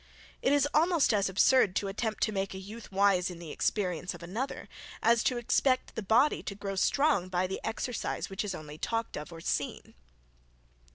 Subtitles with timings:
[0.41, 4.15] It is almost as absurd to attempt to make a youth wise by the experience
[4.15, 4.67] of another,
[5.03, 9.15] as to expect the body to grow strong by the exercise which is only talked
[9.15, 9.93] of, or seen.